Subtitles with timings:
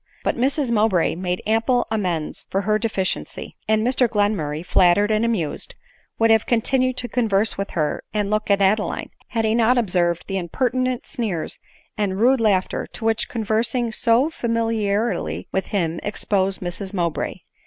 [0.23, 3.21] But Mrs Mowbray made ample amends for her de *«28 ADELINE MOWBRAY.
[3.21, 5.75] s ficiency; and Mr Glenmurray, flattered and amused,
[6.17, 10.25] would have continued to converse with her and look at Adeline, had he not observed
[10.25, 11.59] the impertinent sneers
[11.99, 17.41] and rude laughter to which conversing so familiarly with him exposed Mrs Mowbray.